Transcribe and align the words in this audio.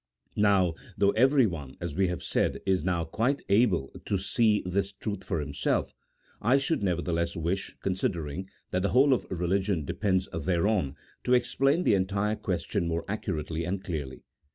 Now, 0.35 0.73
though 0.97 1.11
everyone, 1.11 1.77
as 1.79 1.93
we 1.93 2.07
have 2.07 2.23
said, 2.23 2.59
is 2.65 2.83
now 2.83 3.03
quite 3.03 3.43
able 3.49 3.89
to 4.05 4.17
see 4.17 4.63
this 4.65 4.91
truth 4.91 5.23
for 5.23 5.39
himself, 5.39 5.93
I 6.41 6.57
should 6.57 6.81
nevertheless 6.81 7.35
wish, 7.35 7.77
considering 7.81 8.49
that 8.71 8.81
the 8.81 8.89
whole 8.89 9.13
of 9.13 9.29
Beligion 9.29 9.85
depends 9.85 10.27
thereon, 10.33 10.95
to 11.23 11.35
explain 11.35 11.83
the 11.83 11.93
entire 11.93 12.35
question 12.35 12.87
more 12.87 13.05
accurately 13.07 13.63
and 13.63 13.83
clearly. 13.83 14.23